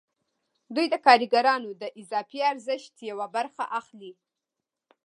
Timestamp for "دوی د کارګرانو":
0.75-1.69